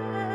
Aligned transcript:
Bye. 0.00 0.29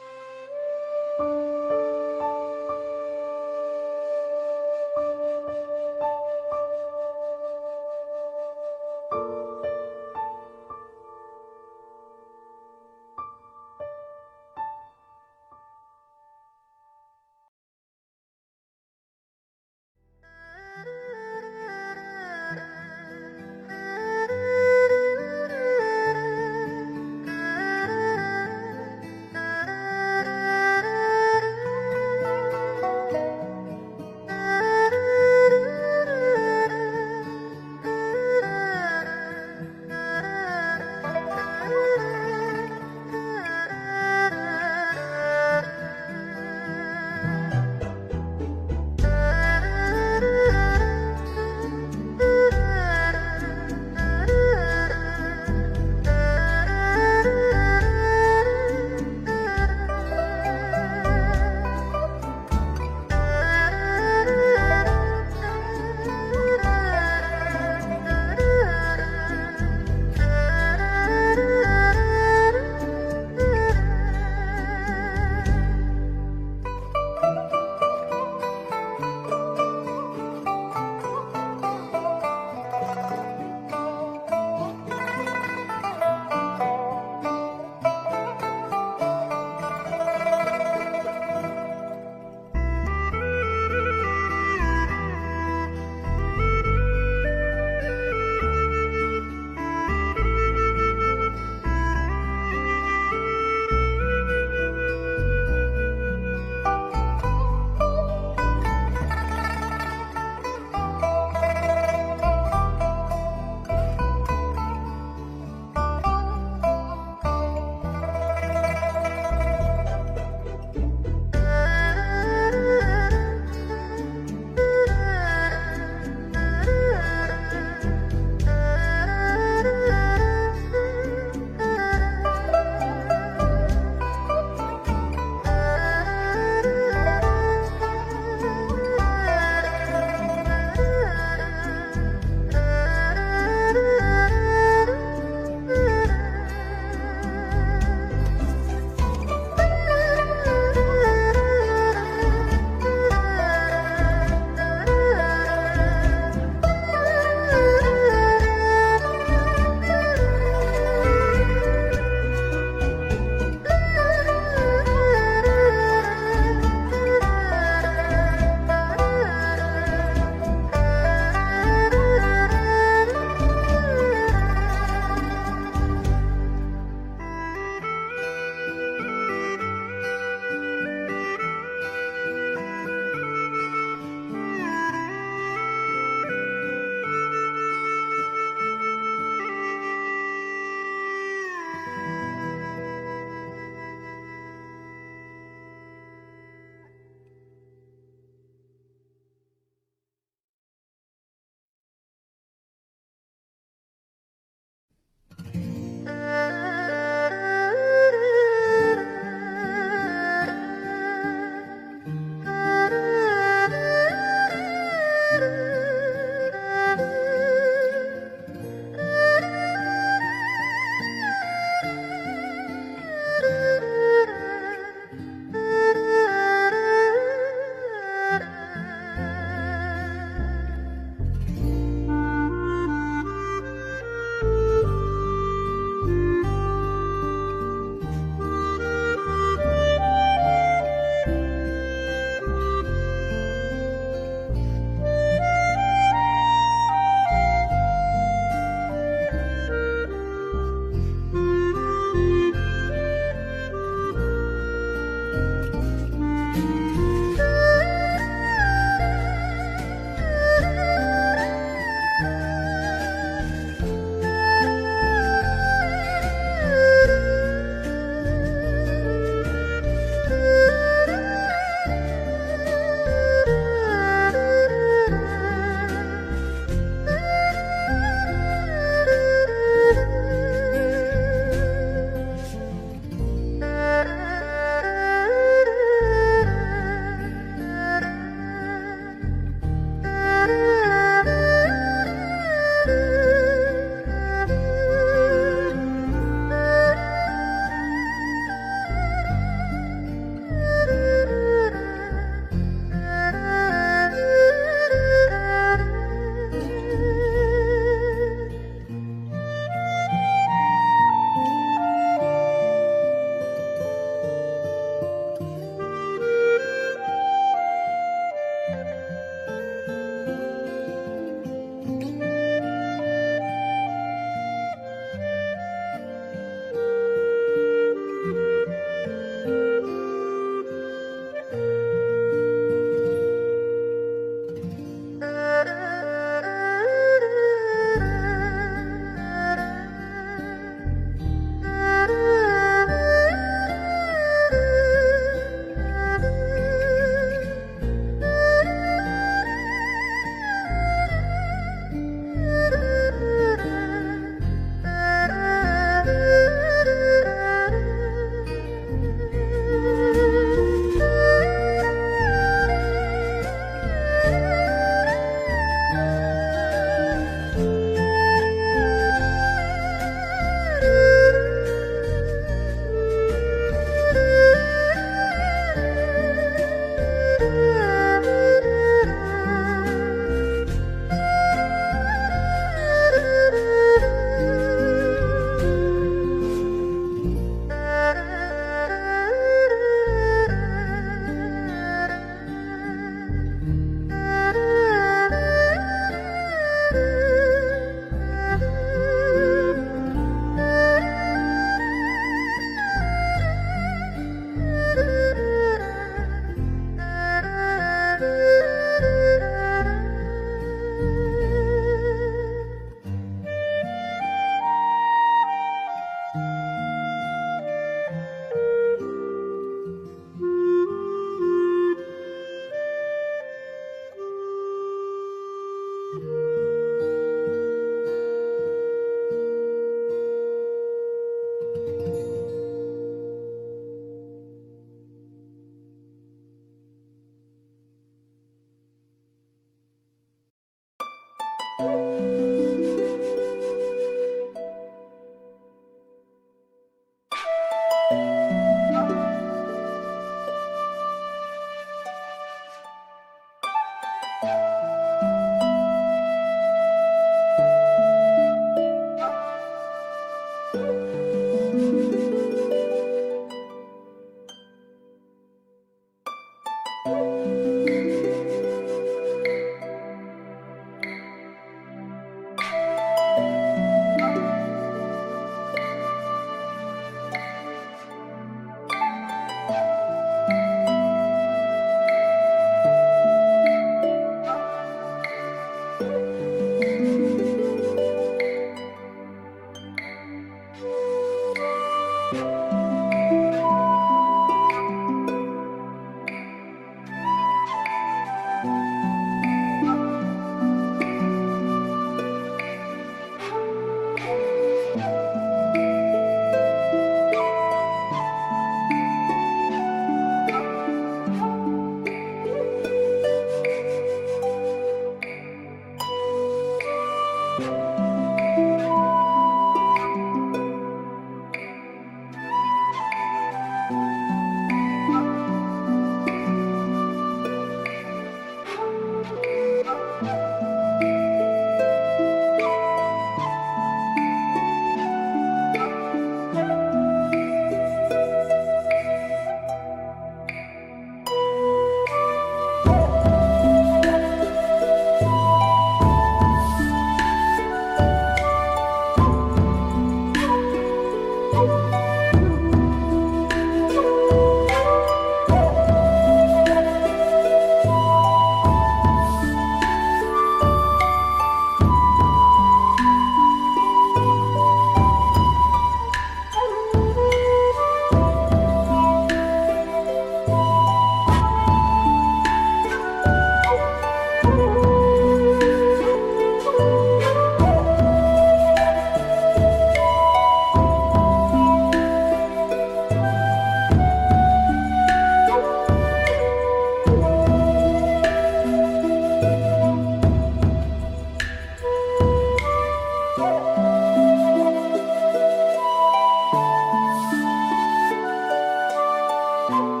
Thank 599.71 600.00